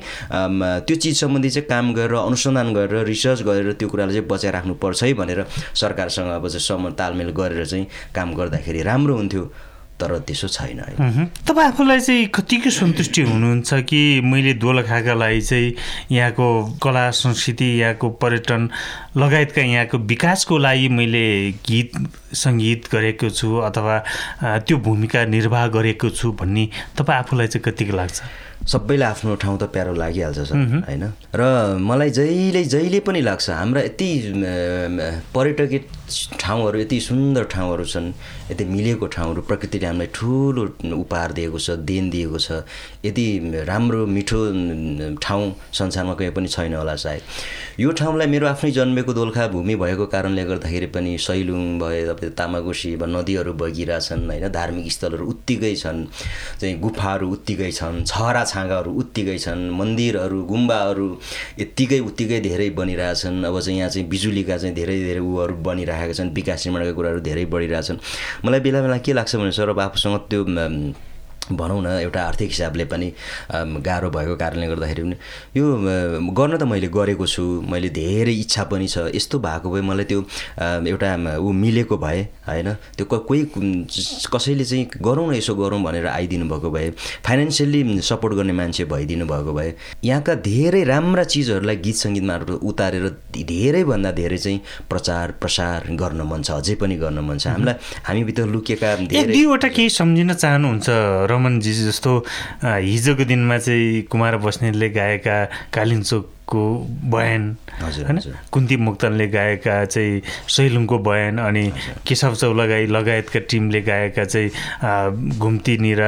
[0.87, 5.13] त्यो चिज सम्बन्धी चाहिँ काम गरेर अनुसन्धान गरेर रिसर्च गरेर त्यो कुरालाई चाहिँ बचाइराख्नुपर्छ है
[5.15, 9.45] भनेर सरकारसँग अब चाहिँ सम तालमेल गरेर चाहिँ काम गर्दाखेरि राम्रो हुन्थ्यो।
[10.03, 10.83] तर त्यसो छैन।
[11.47, 15.75] तपाईँ आफूलाई चाहिँ कतिको सन्तुष्टि हुनुहुन्छ कि मैले दोलखाका लागि चाहिँ
[16.11, 16.47] यहाँको
[16.83, 18.69] कला संस्कृति यहाँको पर्यटन
[19.17, 21.25] लगायतका यहाँको विकासको लागि मैले
[21.63, 21.91] गीत
[22.35, 23.99] सङ्गीत गरेको छु अथवा
[24.67, 28.23] त्यो भूमिका निर्वाह गरेको छु भन्ने तपाईँ आफूलाई चाहिँ कतिको लाग्छ?
[28.63, 31.05] सबैलाई आफ्नो ठाउँ त प्यारो लागिहाल्छ सर होइन?
[31.35, 34.11] र मलाई जहिले जहिले पनि लाग्छ हाम्रा यति
[35.35, 35.81] पर्यटकीय
[36.41, 38.13] ठाउँहरू यति सुन्दर ठाउँहरू छन्
[38.51, 40.63] यति मिलेको ठाउँहरू प्रकृतिले हामीलाई ठुलो
[40.97, 42.63] उपहार दिएको छ देन दिएको छ।
[43.05, 43.27] यति
[43.67, 44.41] राम्रो मिठो
[45.23, 47.23] ठाउँ संसारमा कहीँ पनि छैन होला सायद।
[47.81, 52.95] यो ठाउँलाई मेरो आफ्नै जन्मेको दोलखा भूमि भएको कारणले गर्दाखेरि पनि सैलुङ भयो तपाईँ तामाकोसी
[52.95, 54.49] अब नदीहरू बगिरहेछन् होइन?
[54.53, 56.05] धार्मिक स्थलहरू उत्तिकै छन्
[56.61, 61.09] चाहिँ गुफाहरू उत्तिकै छन् छहरा छाँगाहरू उत्तिकै छन् मन्दिरहरू गुम्बाहरू
[61.59, 66.35] यत्तिकै उत्तिकै धेरै बनिरहेछन् अब चाहिँ यहाँ चाहिँ बिजुलीका चाहिँ धेरै धेरै उहरू बनिरहेका छन्
[66.35, 67.99] विकास निर्माणका कुराहरू धेरै बढिरहेछन्।
[68.45, 70.43] मलाई बेला बेला के लाग्छ भने सर अब आफूसँग त्यो
[71.51, 73.13] भनौँ न एउटा आर्थिक हिसाबले पनि
[73.87, 75.17] गाह्रो भएको कारणले गर्दाखेरि पनि
[75.57, 75.65] यो
[76.39, 80.21] गर्न त मैले गरेको छु मैले धेरै इच्छा पनि छ। यस्तो भएको भए मलाई त्यो
[80.87, 82.69] एउटा ऊ मिलेको भए होइन?
[82.97, 83.43] त्यो कोही
[84.33, 86.91] कसैले चाहिँ गरौँ न यसो गरौँ भनेर आइदिनु भएको भए
[87.27, 89.75] फाइनेन्सियल्ली सपोर्ट गर्ने मान्छे भइदिनु भएको भए
[90.05, 96.43] यहाँका धेरै राम्रा चिजहरूलाई गीत सङ्गीत मार्फत उतारेर धेरैभन्दा धेरै चाहिँ प्रचार प्रसार गर्न मन
[96.43, 97.75] छ अझै पनि गर्न मन छ। हामीलाई
[98.07, 100.89] हामीभित्र लुकेका धेरै दुईवटा केही सम्झिन चाहनुहुन्छ
[101.33, 102.13] रमनजी जस्तो
[102.65, 105.37] हिजोको दिनमा चाहिँ कुमार बस्नेतले गाएका
[106.53, 107.43] कालिन्चोकको बयान
[107.83, 108.19] होइन।
[108.53, 111.65] कुन्ती मुक्तनले गाएका चाहिँ सैलुङको बयान अनि
[112.07, 114.93] केशव चौलागाई लगायतका टिमले गाएका चाहिँ अ,
[115.39, 116.03] घुम्ती र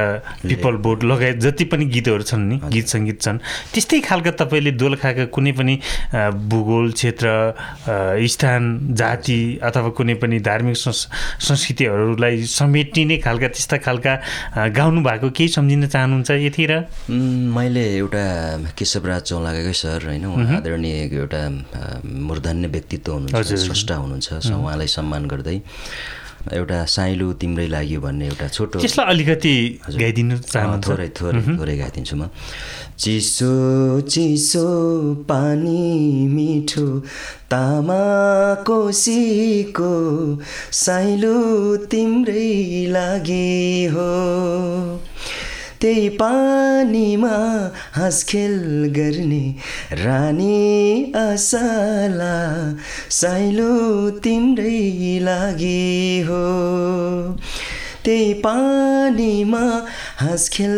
[0.45, 3.37] पिपल बोट लगायत जति पनि गीतहरू छन् नि गीत सङ्गीत छन्
[3.73, 5.75] त्यस्तै खालका तपाईँले दोलखाका कुनै पनि
[6.49, 7.27] भूगोल क्षेत्र
[8.27, 8.63] स्थान
[8.95, 10.99] जाति अथवा कुनै पनि धार्मिक संस
[11.41, 14.13] संस्कृतिहरूलाई समेटिने खालका त्यस्ता खालका
[14.75, 16.73] गाउनु भएको केही सम्झिन चाहनुहुन्छ यति र
[17.09, 18.23] उम्, मैले एउटा
[18.77, 20.25] केशवराज चौलागाकै सर होइन?
[20.57, 21.41] आदरणीय एउटा
[22.27, 25.57] मूर्धन्य व्यक्तित्व हुनुहुन्छ। स्रष्टा हुनुहुन्छ स उहाँलाई सम्मान गर्दै
[26.45, 29.53] एउटा साइलो तिम्रै लाग्यो भन्ने एउटा छोटो त्यसलाई अलिकति
[30.01, 32.29] गाइदिनु अँ, चाहनुहुन्छ थोरै थोरै थोरै गाइदिन्छु म।
[33.01, 33.53] चिसो
[34.13, 34.65] चिसो
[35.25, 35.81] पानी
[36.35, 36.85] मिठो
[37.49, 38.01] तामा
[38.67, 39.93] कोसीको
[40.85, 41.35] साइलो
[41.89, 42.49] तिम्रै
[42.93, 43.49] लागि
[43.93, 44.11] हो।
[45.85, 47.35] त्यही पानीमा
[47.93, 48.53] हाँसखेल
[48.95, 49.55] गर्ने
[50.05, 52.37] रानी असला
[53.11, 56.43] साइलो तिम्रै लागि हो।
[58.05, 59.85] त्यही पानीमा
[60.17, 60.73] हाँसखेल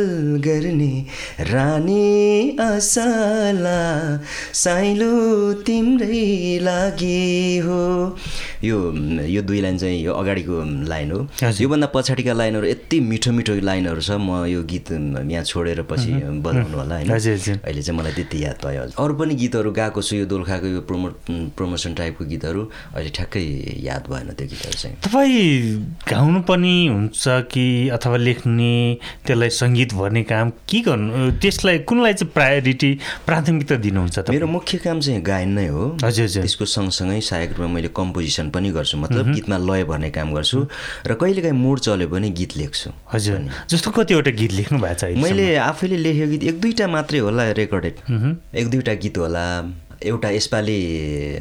[0.45, 1.05] गर्ने
[1.39, 4.17] रानी असला
[4.53, 8.17] साइलो तिम्रै लागि हो।
[8.63, 8.77] यो
[9.27, 11.19] यो दुई लाइन चाहिँ यो अगाडिको लाइन हो।
[11.61, 16.77] योभन्दा पछाडिका लाइनहरू यति मिठो मिठो लाइनहरू छ म यो गीत यहाँ छोडेर पछि बजाउनु
[16.77, 20.67] होला होइन। अहिले चाहिँ मलाई त्यति याद भयो। अरू पनि गीतहरू गाएको छु यो दोलखाको
[20.67, 21.07] यो प्रमो
[21.57, 22.61] प्रमोसन टाइपको गीतहरू
[22.95, 23.43] अहिले ठ्याक्कै
[23.83, 27.65] याद भएन त्यो गीतहरू चाहिँ तपाईँ गाउनु पनि हुन्छ कि
[27.97, 28.73] अथवा लेख्ने
[29.27, 32.91] त्यसलाई सङ्गीत भर्ने काम के गर्नु त्यसलाई कुनलाई चाहिँ प्रायोरिटी
[33.27, 37.67] प्राथमिकता दिनुहुन्छ मेरो मुख्य काम चाहिँ गायन नै हो हजुर, हजुर। त्यसको सँगसँगै सहायक रूपमा
[37.73, 40.59] मैले कम्पोजिसन पनि गर्छु मतलब गीतमा लय भर्ने काम गर्छु
[41.07, 45.17] र कहिलेकाहीँ मुड चल्यो भने गीत लेख्छु। हजुर। जस्तो कतिवटा गीत लेख्नु भएको छ?
[45.17, 47.95] मैले आफैले लेखेको गीत एक दुईवटा मात्रै होला रेकर्डेड
[48.55, 49.43] एक दुईवटा गीत होला।
[49.97, 50.79] एउटा यसपालि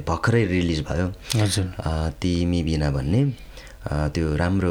[0.08, 1.66] भर्खरै रिलिज भयो। हजुर।
[2.20, 3.20] तिमी बिना भन्ने।
[3.86, 4.70] त्यो राम्रो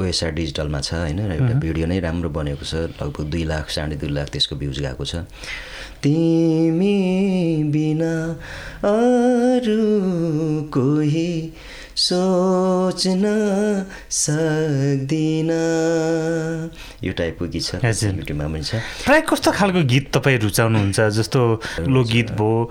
[0.00, 1.20] ओएसआर डिजिटलमा छ होइन?
[1.32, 5.04] एउटा भिडियो नै राम्रो बनेको छ लगभग दुई लाख साढे दुई लाख त्यसको भ्युज गएको
[5.04, 5.14] छ।
[6.02, 6.96] तिमी
[7.72, 8.14] बिना
[8.86, 9.82] अरू
[10.74, 11.32] कोही
[12.00, 13.24] सोच्न
[14.08, 15.50] सक्दिन।
[17.04, 20.98] यो टाइपको गीत छ। युट्युबमा पनि छ। प्रायः कस्तो खालको गीत तपाईँ रुचाउनुहुन्छ?
[21.20, 21.40] जस्तो
[21.92, 22.70] लोकगीत भयो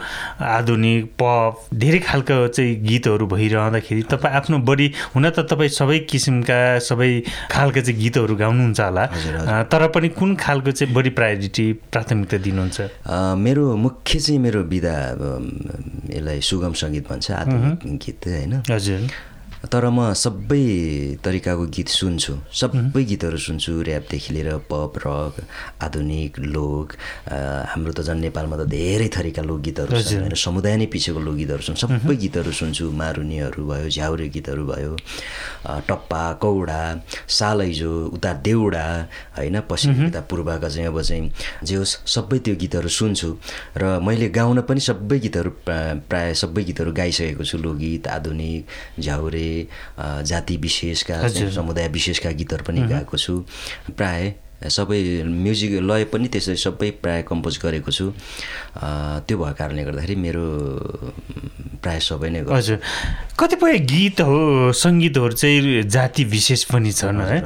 [0.57, 6.59] आधुनिक पप धेरै खालको चाहिँ गीतहरू भइरहँदाखेरि तपाईँ आफ्नो बढी हुन त तपाईँ सबै किसिमका
[6.89, 7.11] सबै
[7.53, 9.05] खालका चाहिँ गीतहरू गाउनुहुन्छ होला।
[9.69, 12.77] तर पनि कुन खालको चाहिँ बढी प्रायोरिटी प्राथमिकता दिनुहुन्छ?
[13.45, 15.45] मेरो मुख्य चाहिँ मेरो विधा अम,
[16.17, 18.53] यसलाई सुगम सङ्गीत भन्छ आधुनिक गीत होइन?
[18.73, 19.01] हजुर।
[19.59, 25.35] तर म सबै तरिकाको गीत सुन्छु। सबै गीतहरू सुन्छु ऱ्यापदेखि लिएर पप रक
[25.83, 26.87] आधुनिक लोक
[27.67, 31.75] हाम्रो त झन् नेपालमा त धेरै थरीका लोकगीतहरू। छन् होइन समुदाय नै पछिको लोकगीतहरू छन्।
[31.75, 34.91] सबै गीतहरू सुन्छु मारुनीहरू भयो झ्याउरे गीतहरू भयो
[35.89, 36.81] टप्पा कौडा
[37.27, 38.85] सालैजो उता देउडा
[39.37, 41.23] होइन पश्चिम उता पूर्वका चाहिँ अब चाहिँ
[41.67, 43.29] जे होस् सबै त्यो गीतहरू सुन्छु
[43.75, 48.61] र मैले गाउन पनि सबै गीतहरू प्रा- प्रायः सबै गीतहरू गाइसकेको छु। लोकगीत आधुनिक
[49.03, 49.48] झ्याउरे
[49.99, 53.33] जाति विशेषका। समुदाय विशेषका गीतहरू पनि गाएको छु।
[53.97, 58.11] प्राय सबै म्युजिक लय पनि त्यसरी सबै प्राय कम्पोज गरेको छु।
[59.23, 60.43] त्यो भएको कारणले गर्दाखेरि मेरो
[61.79, 62.77] प्राय सबै नै हजुर।
[63.39, 67.39] कतिपय गीत हो सङ्गीतहरू चाहिँ जाति विशेष पनि छन् है?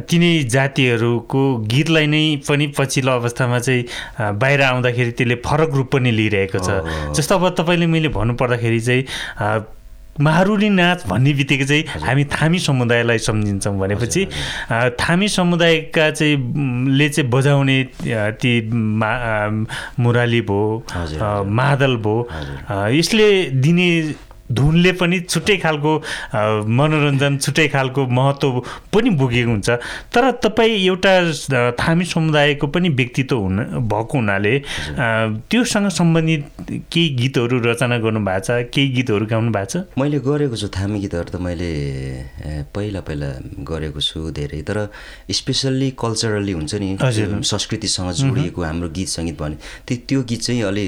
[0.00, 3.84] तिनै जातिहरूको गीतलाई नै पनि पछिल्लो अवस्थामा चाहिँ
[4.40, 6.80] बाहिर आउँदाखेरि त्यसले फरक रूप पनि लिइरहेको छ।
[7.12, 9.04] जस्तो अब तपाईँले मैले भन्नुपर्दाखेरि चाहिँ
[10.20, 14.24] मारुनी नाच भन्ने बित्तिकै चाहिँ हामी थामी समुदायलाई सम्झिन्छौँ भनेपछि
[15.00, 16.36] थामी समुदायका चाहिँ
[16.96, 17.78] ले चाहिँ बजाउने
[18.40, 19.12] ती मा
[20.00, 22.18] मुराली भयो। मादल भयो
[22.96, 23.26] यसले
[23.60, 23.88] दिने
[24.52, 25.92] धुनले पनि छुट्टै खालको
[26.78, 28.60] मनोरञ्जन छुट्टै खालको महत्त्व
[28.94, 29.68] पनि बोकेको हुन्छ।
[30.14, 31.12] तर तपाईँ एउटा
[31.80, 33.56] थामी समुदायको पनि व्यक्तित्व हुन
[33.90, 34.54] भएको हुनाले
[35.50, 36.42] त्योसँग सम्बन्धित
[36.92, 39.76] केही गीतहरू रचना गर्नुभएको छ केही गीतहरू गाउनु भएको छ?
[39.98, 41.70] मैले गरेको छु थामी गीतहरू त मैले
[42.74, 43.28] पहिला पहिला
[43.66, 44.78] गरेको छु धेरै। तर
[45.30, 46.88] स्पेसल्ली कल्चरली हुन्छ नि
[47.42, 49.56] संस्कृतिसँग जोडिएको हाम्रो गीत सङ्गीत भने
[50.06, 50.86] त्यो गीत चाहिँ अलि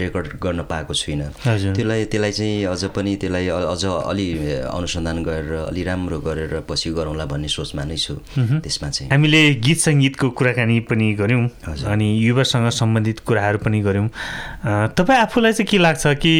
[0.00, 4.26] रेकर्ड गर्न पाएको छुइनँ। त्यसलाई त्यसलाई चाहिँ अझ पनि त्यसलाई अझ अलि
[4.68, 9.78] अनुसन्धान गरेर अलि राम्रो गरेर पछि गरौँला भन्ने सोचमा नै छु त्यसमा चाहिँ। हामीले गीत
[9.78, 11.44] सङ्गीतको कुराकानी पनि गऱ्यौँ।
[11.92, 14.08] अनि युवासँग सम्बन्धित कुराहरू पनि गऱ्यौँ।
[14.96, 16.34] तपाईँ आफूलाई चाहिँ के लाग्छ कि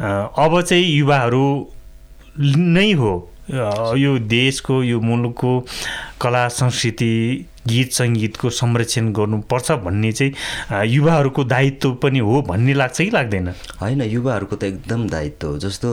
[0.00, 1.44] अब चाहिँ युवाहरू
[2.74, 3.12] नै हो
[3.96, 5.52] यो देशको यो मुलुकको
[6.20, 7.14] कला संस्कृति
[7.66, 10.32] गीत सङ्गीतको संरक्षण गर्नुपर्छ भन्ने चाहिँ
[10.86, 13.48] युवाहरूको दायित्व पनि हो भन्ने लाग्छ कि लाग्दैन?
[13.80, 15.88] होइन युवाहरूको त एकदम दायित्व हो। जस्तो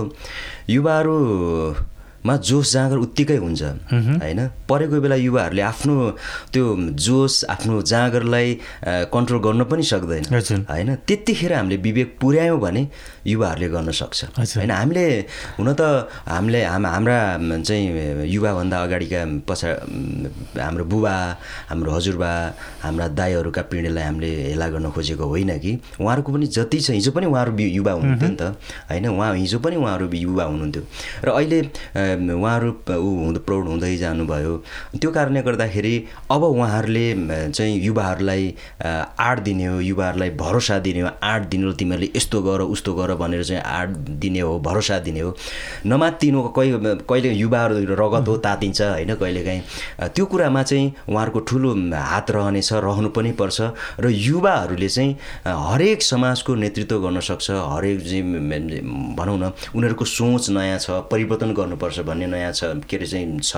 [0.70, 3.62] युवाहरूमा जोस जाँगर उत्तिकै हुन्छ
[3.94, 4.40] होइन?
[4.70, 5.96] परेको बेला युवाहरूले आफ्नो
[6.54, 6.66] त्यो
[7.00, 8.48] जोस आफ्नो जाँगरलाई
[9.10, 10.24] कन्ट्रोल गर्न पनि सक्दैन।
[10.70, 10.96] होइन?
[11.08, 12.84] त्यतिखेर हामीले विवेक पुर्यायौँ भने
[13.26, 14.20] युवाहरूले गर्न सक्छ।
[14.58, 15.06] होइन हामीले
[15.58, 15.82] हुन त
[16.28, 17.18] हामीले हाम हाम्रा
[17.62, 19.70] चाहिँ युवाभन्दा अगाडिका पछा
[20.58, 21.14] हाम्रो बुबा
[21.70, 22.32] हाम्रो हजुरबा
[22.84, 27.26] हाम्रा दाईहरूका पिँढीलाई हामीले हेला गर्न खोजेको होइन कि। उहाँहरूको पनि जति छ हिजो पनि
[27.30, 28.44] उहाँहरू युवा हुनुहुन्थ्यो नि त।
[28.90, 30.84] होइन उहाँ हिजो पनि उहाँहरू युवा हुनुहुन्थ्यो।
[31.26, 31.60] र अहिले
[32.34, 34.54] उहाँहरू ऊ हुँदै प्रौढ हुँदै जानुभयो।
[34.98, 35.96] त्यो कारणले गर्दाखेरि
[36.32, 37.06] अब उहाँहरूले
[37.52, 38.44] चाहिँ युवाहरूलाई
[38.84, 43.11] आँट दिने हो युवाहरूलाई भरोसा दिने हो। आँट दिने हो तिमीहरूले यस्तो गर उस्तो गर
[43.16, 43.90] भनेर चाहिँ आँट
[44.22, 45.36] दिने हो भरोसा दिने हो।
[45.86, 49.62] नमात्तिनु कहिले कहिले युवाहरू रगत हो तातिन्छ होइन कहिलेकाहीँ।
[50.10, 53.62] त्यो कुरामा चाहिँ उहाँहरूको ठुलो हात रहनेछ रहनु पनि पर्छ
[54.00, 58.00] र युवाहरूले चाहिँ हरेक समाजको नेतृत्व गर्न सक्छ हरेक
[59.18, 63.58] भनौँ न उनीहरूको सोच नयाँ छ परिवर्तन गर्नुपर्छ भन्ने नयाँ छ के अरे चाहिँ छ।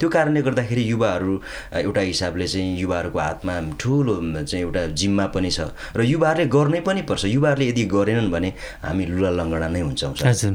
[0.00, 1.40] त्यो कारणले गर्दाखेरि युवाहरू
[1.74, 5.60] एउटा हिसाबले चाहिँ युवाहरूको हातमा ठुलो चाहिँ एउटा जिम्मा पनि छ।
[5.96, 8.52] र युवाहरूले गर्नै पनि पर्छ। युवाहरूले यदि गरेनन् भने
[8.90, 10.54] हामी लुला लङ्गडा नै हुन्छौँ। हजुर।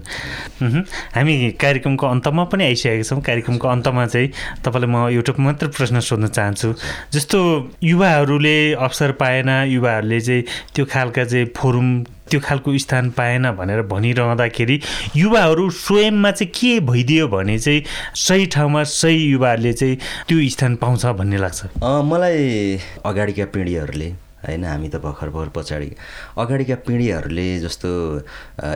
[1.15, 4.28] हामी कार्यक्रमको अन्तमा पनि आइसकेका छौँ कार्यक्रमको अन्तमा चाहिँ
[4.63, 6.69] तपाईँलाई म एउटा मात्र प्रश्न सोध्न चाहन्छु
[7.15, 7.39] जस्तो
[7.84, 10.43] युवाहरूले अवसर पाएन युवाहरूले चाहिँ
[10.76, 11.88] त्यो खालका चाहिँ फोरम
[12.30, 14.80] त्यो खालको स्थान पाएन भनेर भनिरहँदाखेरि
[15.15, 17.84] युवाहरू स्वयंमा चाहिँ के भइदियो भने चाहिँ
[18.17, 24.89] सही ठाउँमा सही युवाहरूले चाहिँ त्यो स्थान पाउँछ भन्ने लाग्छ मलाई अगाडिका पिँढीहरूले होइन हामी
[24.89, 25.89] त भर्खर भर्खर पछाडि
[26.38, 27.89] अगाडिका पिँढीहरूले जस्तो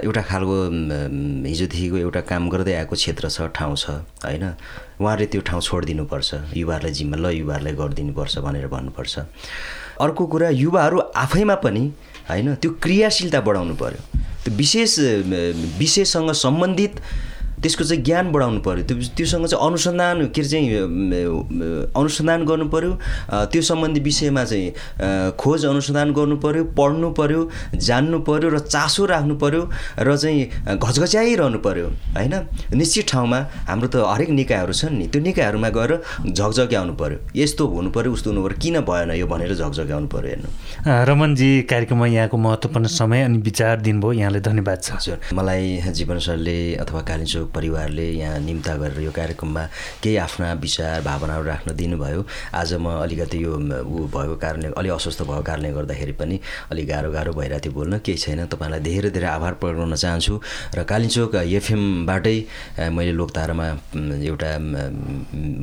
[0.03, 0.57] एउटा खालको
[1.45, 3.89] हिजोदेखिको एउटा काम गर्दै आएको क्षेत्र छ ठाउँ छ
[4.25, 4.45] होइन
[4.99, 9.15] उहाँहरूले त्यो ठाउँ छोडिदिनुपर्छ युवाहरूलाई जिम्मा ल युवाहरूलाई गरिदिनुपर्छ भनेर भन्नुपर्छ।
[9.99, 11.83] अर्को कुरा युवाहरू आफैमा पनि
[12.29, 14.01] होइन त्यो क्रियाशीलता बढाउनु पऱ्यो
[14.43, 14.93] त्यो विशेष
[15.79, 16.93] विषयसँग सम्बन्धित
[17.61, 20.67] त्यसको चाहिँ ज्ञान बढाउनु पऱ्यो त्यो त्योसँग चाहिँ अनुसन्धान के अरे चाहिँ
[21.95, 22.91] अनुसन्धान गर्नु पऱ्यो
[23.51, 27.41] त्यो सम्बन्धी विषयमा चाहिँ खोज अनुसन्धान गर्नु पऱ्यो पढ्नु पऱ्यो
[27.75, 29.61] जान्नु पऱ्यो र चासो राख्नु पऱ्यो
[29.99, 32.35] र चाहिँ घचघच्याइरहनु पऱ्यो होइन?
[32.73, 35.91] निश्चित ठाउँमा हाम्रो त हरेक निकायहरू छन् नि त्यो निकायहरूमा गएर
[36.31, 40.49] झकझक्याउनु पऱ्यो यस्तो हुनु पऱ्यो उस्तो हुनु पऱ्यो किन भएन यो भनेर झकझक्याउनु पऱ्यो हेर्नु।
[41.09, 46.57] रमनजी कार्यक्रममा यहाँको महत्त्वपूर्ण समय अनि विचार दिनुभयो। यहाँलाई धन्यवाद छ। हजुर। मलाई जीवन सरले
[46.85, 49.63] अथवा कालिचोक परिवारले यहाँ निम्ता गरेर यो कार्यक्रममा
[50.03, 52.21] केही आफ्ना विचार भावनाहरू राख्न दिनुभयो।
[52.53, 56.39] आज म अलिकति यो ऊ भएको कारणले अलिक अस्वस्थ भएको कारणले गर्दाखेरि पनि
[56.71, 60.33] अलिक गाह्रो गाह्रो भइरहेको थियो बोल्न। केही छैन। तपाईँलाई धेरै धेरै आभार प्रकट गर्न चाहन्छु।
[60.77, 62.37] र कालिचोक एफएमबाटै
[62.91, 64.49] मैले लोकतारामा एउटा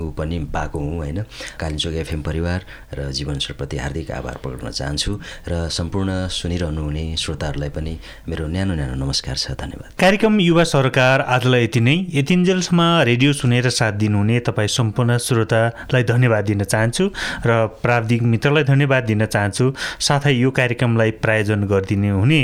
[0.02, 1.18] ऊ पनि पाएको हुँ होइन?
[1.60, 2.60] कालिचोक एफएम परिवार
[2.94, 5.12] र जीवन सरप्रति हार्दिक आभार प्रकट गर्न चाहन्छु।
[5.48, 7.92] र सम्पूर्ण सुनिरहनुहुने श्रोताहरूलाई पनि
[8.28, 13.68] मेरो न्यानो न्यानो नमस्कार छ। धन्यवाद। कार्यक्रम युवा सरकार आजलाई यति नै। यतिन्जेलसम्म रेडियो सुनेर
[13.68, 17.04] साथ दिनुहुने तपाईँ सम्पूर्ण श्रोतालाई धन्यवाद दिन चाहन्छु
[17.44, 17.50] र
[17.84, 19.64] प्राविधिक मित्रलाई धन्यवाद दिन चाहन्छु।
[20.00, 22.40] साथै यो कार्यक्रमलाई प्रायोजन गरिदिने हुने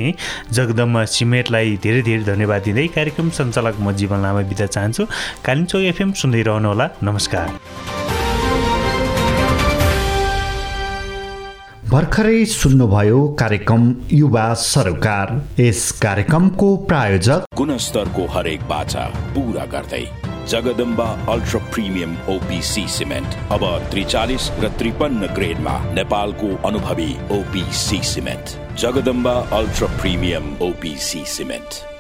[0.53, 5.03] जगदम्मा सिमेटलाई धेरै धेरै धन्यवाद दिँदै कार्यक्रम सञ्चालक म जीवन लामा बिदा चाहन्छु।
[5.40, 8.02] कालिम्चोक एफएम सुन्दै रहनुहोला। नमस्कार।
[11.93, 20.01] भर्खरै सुन्नुभयो कार्यक्रम युवा सरोकार। यस कार्यक्रमको प्रायोजक गुणस्तरको हरेक बाचा पूरा गर्दै
[20.53, 23.39] Jagdamba ultra premium OPC cement.
[23.53, 28.59] अब त्रिचालिस र त्रिपन्न ग्रेडमा नेपालको अनुभवी OPC cement.
[28.81, 31.92] Jagdamba ultra premium OPC cement.